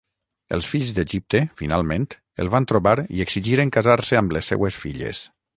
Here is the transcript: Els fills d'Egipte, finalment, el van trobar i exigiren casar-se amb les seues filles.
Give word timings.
Els 0.55 0.69
fills 0.69 0.93
d'Egipte, 0.99 1.41
finalment, 1.59 2.09
el 2.45 2.51
van 2.55 2.67
trobar 2.73 2.97
i 3.19 3.23
exigiren 3.29 3.77
casar-se 3.79 4.21
amb 4.23 4.37
les 4.39 4.55
seues 4.55 4.85
filles. 4.87 5.27